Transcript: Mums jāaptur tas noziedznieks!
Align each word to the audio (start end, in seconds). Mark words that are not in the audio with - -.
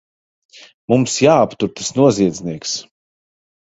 Mums 0.93 1.19
jāaptur 1.25 1.73
tas 1.79 1.95
noziedznieks! 2.01 2.77